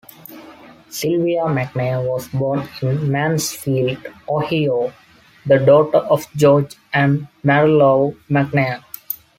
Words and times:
Sylvia 0.89 1.43
McNair 1.43 2.03
was 2.03 2.27
born 2.29 2.67
in 2.81 3.11
Mansfield, 3.11 4.03
Ohio, 4.27 4.91
the 5.45 5.59
daughter 5.59 5.99
of 5.99 6.25
George 6.35 6.75
and 6.91 7.27
Marilou 7.43 8.15
McNair. 8.27 8.83